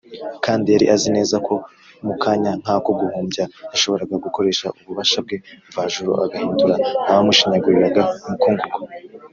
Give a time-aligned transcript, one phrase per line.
[0.45, 1.53] kandi yari azi neza ko
[2.05, 5.37] mu kanya nk’ako guhumbya, yashoboraga gukoresha ububasha bwe
[5.69, 6.75] mvajuru, agahindura
[7.09, 8.77] abamushinyaguriraga umukungugu